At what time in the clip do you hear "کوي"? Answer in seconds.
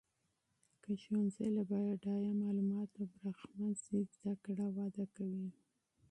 5.15-5.47